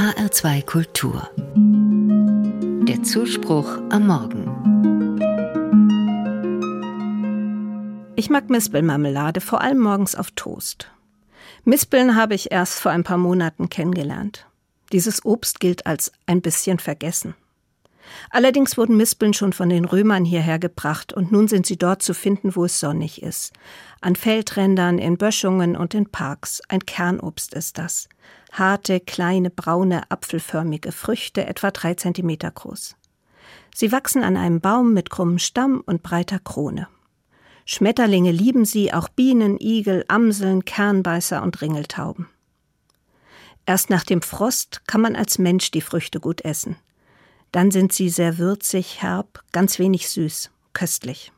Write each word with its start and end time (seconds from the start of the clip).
HR2 0.00 0.64
Kultur. 0.64 1.28
Der 2.88 3.02
Zuspruch 3.02 3.68
am 3.90 4.06
Morgen. 4.06 4.46
Ich 8.16 8.30
mag 8.30 8.48
Mispelmarmelade, 8.48 9.42
vor 9.42 9.60
allem 9.60 9.78
morgens 9.78 10.14
auf 10.14 10.30
Toast. 10.30 10.90
Mispeln 11.64 12.16
habe 12.16 12.34
ich 12.34 12.50
erst 12.50 12.80
vor 12.80 12.92
ein 12.92 13.04
paar 13.04 13.18
Monaten 13.18 13.68
kennengelernt. 13.68 14.46
Dieses 14.90 15.22
Obst 15.26 15.60
gilt 15.60 15.84
als 15.84 16.12
ein 16.24 16.40
bisschen 16.40 16.78
vergessen. 16.78 17.34
Allerdings 18.30 18.76
wurden 18.76 18.96
Mispeln 18.96 19.34
schon 19.34 19.52
von 19.52 19.68
den 19.68 19.84
Römern 19.84 20.24
hierher 20.24 20.58
gebracht 20.58 21.12
und 21.12 21.32
nun 21.32 21.48
sind 21.48 21.66
sie 21.66 21.76
dort 21.76 22.02
zu 22.02 22.14
finden, 22.14 22.54
wo 22.56 22.64
es 22.64 22.80
sonnig 22.80 23.22
ist. 23.22 23.52
An 24.00 24.16
Feldrändern, 24.16 24.98
in 24.98 25.16
Böschungen 25.16 25.76
und 25.76 25.94
in 25.94 26.10
Parks. 26.10 26.60
Ein 26.68 26.80
Kernobst 26.80 27.54
ist 27.54 27.78
das. 27.78 28.08
Harte, 28.52 29.00
kleine, 29.00 29.50
braune, 29.50 30.10
apfelförmige 30.10 30.92
Früchte, 30.92 31.46
etwa 31.46 31.70
drei 31.70 31.94
Zentimeter 31.94 32.50
groß. 32.50 32.96
Sie 33.74 33.92
wachsen 33.92 34.22
an 34.22 34.36
einem 34.36 34.60
Baum 34.60 34.92
mit 34.92 35.10
krummem 35.10 35.38
Stamm 35.38 35.82
und 35.86 36.02
breiter 36.02 36.38
Krone. 36.38 36.88
Schmetterlinge 37.64 38.32
lieben 38.32 38.64
sie, 38.64 38.92
auch 38.92 39.08
Bienen, 39.08 39.58
Igel, 39.60 40.04
Amseln, 40.08 40.64
Kernbeißer 40.64 41.42
und 41.42 41.60
Ringeltauben. 41.60 42.26
Erst 43.66 43.90
nach 43.90 44.02
dem 44.02 44.22
Frost 44.22 44.82
kann 44.86 45.00
man 45.00 45.14
als 45.14 45.38
Mensch 45.38 45.70
die 45.70 45.80
Früchte 45.80 46.18
gut 46.18 46.40
essen. 46.44 46.76
Dann 47.52 47.70
sind 47.70 47.92
sie 47.92 48.08
sehr 48.08 48.38
würzig, 48.38 49.02
herb, 49.02 49.42
ganz 49.52 49.78
wenig 49.78 50.08
süß, 50.08 50.50
köstlich. 50.72 51.32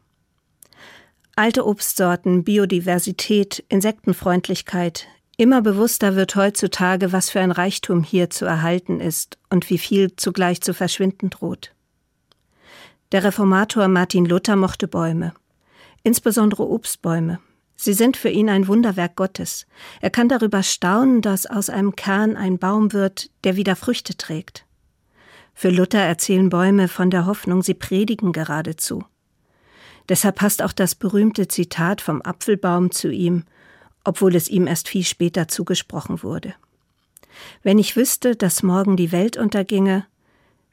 Alte 1.35 1.66
Obstsorten, 1.66 2.45
Biodiversität, 2.45 3.65
Insektenfreundlichkeit, 3.69 5.07
immer 5.38 5.62
bewusster 5.62 6.15
wird 6.15 6.37
heutzutage, 6.37 7.12
was 7.12 7.30
für 7.30 7.41
ein 7.41 7.51
Reichtum 7.51 8.02
hier 8.05 8.29
zu 8.29 8.45
erhalten 8.45 9.01
ist 9.01 9.38
und 9.48 9.71
wie 9.71 9.79
viel 9.79 10.15
zugleich 10.16 10.60
zu 10.60 10.74
verschwinden 10.74 11.30
droht. 11.30 11.74
Der 13.13 13.24
Reformator 13.24 13.88
Martin 13.88 14.26
Luther 14.26 14.57
mochte 14.57 14.88
Bäume, 14.88 15.32
insbesondere 16.02 16.69
Obstbäume, 16.69 17.38
Sie 17.74 17.95
sind 17.95 18.16
für 18.16 18.29
ihn 18.29 18.49
ein 18.49 18.69
Wunderwerk 18.69 19.16
Gottes. 19.16 19.66
Er 20.01 20.10
kann 20.10 20.29
darüber 20.29 20.63
staunen, 20.63 21.21
dass 21.21 21.47
aus 21.47 21.69
einem 21.69 21.97
Kern 21.97 22.37
ein 22.37 22.59
Baum 22.59 22.93
wird, 22.93 23.29
der 23.43 23.57
wieder 23.57 23.74
Früchte 23.74 24.16
trägt. 24.16 24.65
Für 25.54 25.70
Luther 25.70 26.00
erzählen 26.00 26.48
Bäume 26.48 26.88
von 26.88 27.10
der 27.10 27.26
Hoffnung, 27.26 27.62
sie 27.62 27.74
predigen 27.74 28.32
geradezu. 28.32 29.04
Deshalb 30.08 30.36
passt 30.36 30.62
auch 30.62 30.72
das 30.72 30.95
berühmte 30.95 31.48
Zitat 31.48 32.00
vom 32.00 32.22
Apfelbaum 32.22 32.90
zu 32.90 33.10
ihm, 33.10 33.45
obwohl 34.04 34.34
es 34.34 34.48
ihm 34.48 34.66
erst 34.66 34.88
viel 34.88 35.04
später 35.04 35.48
zugesprochen 35.48 36.23
wurde. 36.23 36.54
Wenn 37.62 37.78
ich 37.78 37.96
wüsste, 37.96 38.36
dass 38.36 38.62
morgen 38.62 38.96
die 38.96 39.12
Welt 39.12 39.36
unterginge, 39.36 40.06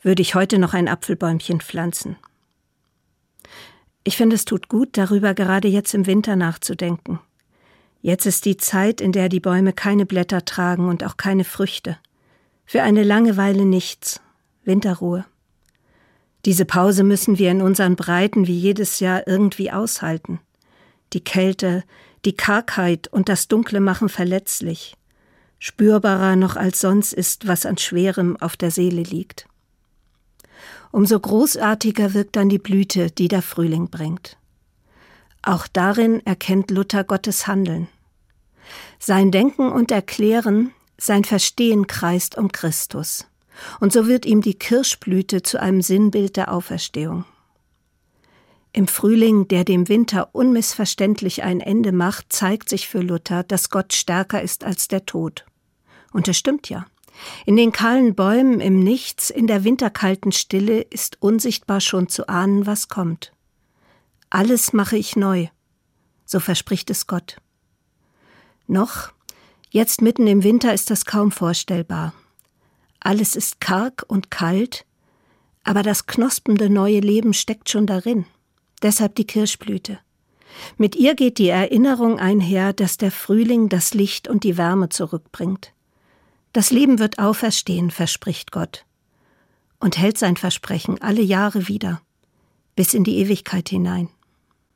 würde 0.02 0.22
ich 0.22 0.36
heute 0.36 0.60
noch 0.60 0.74
ein 0.74 0.88
Apfelbäumchen 0.88 1.62
pflanzen. 1.62 2.16
Ich 4.04 4.18
finde, 4.18 4.36
es 4.36 4.46
tut 4.46 4.70
gut, 4.70 4.98
darüber 4.98 5.34
gerade 5.34 5.68
jetzt 5.68 5.94
im 5.94 6.08
Winter 6.08 6.36
nachzudenken. 6.36 7.20
Jetzt 8.02 8.26
ist 8.26 8.46
die 8.46 8.58
Zeit, 8.58 9.02
in 9.02 9.12
der 9.12 9.30
die 9.30 9.42
Bäume 9.42 9.74
keine 9.74 10.06
Blätter 10.06 10.46
tragen 10.46 10.88
und 10.88 11.04
auch 11.04 11.18
keine 11.18 11.44
Früchte. 11.44 11.98
Für 12.66 12.82
eine 12.82 13.04
Langeweile 13.04 13.66
nichts. 13.66 14.22
Winterruhe. 14.70 15.26
Diese 16.46 16.64
Pause 16.64 17.04
müssen 17.04 17.38
wir 17.38 17.52
in 17.52 17.62
unseren 17.62 17.98
Breiten 17.98 18.48
wie 18.48 18.58
jedes 18.58 19.02
Jahr 19.02 19.28
irgendwie 19.28 19.72
aushalten. 19.72 20.40
Die 21.12 21.24
Kälte, 21.24 21.84
die 22.24 22.38
Kargheit 22.38 23.08
und 23.10 23.28
das 23.28 23.50
Dunkle 23.50 23.82
machen 23.82 24.08
verletzlich. 24.08 24.96
Spürbarer 25.58 26.38
noch 26.38 26.56
als 26.56 26.80
sonst 26.80 27.12
ist, 27.12 27.48
was 27.48 27.66
an 27.66 27.78
Schwerem 27.78 28.38
auf 28.38 28.56
der 28.56 28.72
Seele 28.72 29.02
liegt. 29.02 29.48
Umso 30.92 31.20
großartiger 31.20 32.14
wirkt 32.14 32.36
dann 32.36 32.48
die 32.50 32.60
Blüte, 32.60 33.12
die 33.12 33.28
der 33.28 33.42
Frühling 33.42 33.90
bringt. 33.90 34.38
Auch 35.42 35.68
darin 35.68 36.26
erkennt 36.26 36.72
Luther 36.72 37.04
Gottes 37.04 37.48
Handeln. 37.48 37.88
Sein 39.00 39.32
Denken 39.32 39.72
und 39.72 39.92
Erklären, 39.92 40.72
sein 40.98 41.24
Verstehen 41.24 41.88
kreist 41.88 42.38
um 42.38 42.52
Christus. 42.52 43.26
Und 43.80 43.94
so 43.94 44.08
wird 44.08 44.26
ihm 44.26 44.42
die 44.42 44.54
Kirschblüte 44.54 45.42
zu 45.44 45.60
einem 45.60 45.82
Sinnbild 45.82 46.38
der 46.38 46.54
Auferstehung. 46.54 47.26
Im 48.72 48.88
Frühling, 48.88 49.48
der 49.48 49.64
dem 49.64 49.90
Winter 49.90 50.30
unmissverständlich 50.34 51.44
ein 51.44 51.60
Ende 51.60 51.92
macht, 51.92 52.32
zeigt 52.32 52.70
sich 52.70 52.88
für 52.88 53.00
Luther, 53.00 53.44
dass 53.44 53.70
Gott 53.70 53.94
stärker 53.94 54.42
ist 54.42 54.64
als 54.64 54.88
der 54.88 55.06
Tod. 55.06 55.46
Und 56.12 56.28
es 56.28 56.38
stimmt 56.38 56.70
ja. 56.70 56.86
In 57.46 57.58
den 57.58 57.72
kahlen 57.72 58.16
Bäumen 58.16 58.62
im 58.62 58.80
Nichts, 58.80 59.30
in 59.30 59.48
der 59.48 59.64
winterkalten 59.64 60.32
Stille 60.32 60.82
ist 60.82 61.18
unsichtbar 61.22 61.82
schon 61.82 62.08
zu 62.08 62.30
ahnen, 62.30 62.66
was 62.66 62.88
kommt. 62.88 63.34
Alles 64.30 64.74
mache 64.74 64.98
ich 64.98 65.16
neu, 65.16 65.48
so 66.26 66.40
verspricht 66.40 66.90
es 66.90 67.08
Gott. 67.08 67.38
Noch, 68.68 69.12
jetzt 69.72 70.02
mitten 70.02 70.28
im 70.28 70.44
Winter 70.44 70.74
ist 70.74 70.92
das 70.92 71.06
kaum 71.06 71.32
vorstellbar. 71.32 72.14
Alles 73.00 73.36
ist 73.36 73.62
karg 73.62 74.04
und 74.08 74.32
kalt, 74.32 74.86
aber 75.64 75.84
das 75.84 76.06
knospende 76.06 76.70
neue 76.70 77.00
Leben 77.00 77.34
steckt 77.34 77.70
schon 77.70 77.86
darin. 77.86 78.26
Deshalb 78.82 79.16
die 79.16 79.26
Kirschblüte. 79.26 80.00
Mit 80.78 80.96
ihr 80.96 81.16
geht 81.16 81.38
die 81.38 81.50
Erinnerung 81.50 82.20
einher, 82.20 82.74
dass 82.74 82.98
der 82.98 83.12
Frühling 83.12 83.70
das 83.70 83.94
Licht 83.94 84.28
und 84.28 84.44
die 84.44 84.58
Wärme 84.58 84.90
zurückbringt. 84.90 85.74
Das 86.54 86.72
Leben 86.72 87.00
wird 87.00 87.20
auferstehen, 87.20 87.92
verspricht 87.92 88.52
Gott, 88.52 88.86
und 89.80 89.98
hält 89.98 90.18
sein 90.18 90.36
Versprechen 90.36 91.02
alle 91.02 91.22
Jahre 91.22 91.68
wieder, 91.68 92.02
bis 92.76 92.94
in 92.94 93.04
die 93.04 93.18
Ewigkeit 93.18 93.70
hinein. 93.70 94.10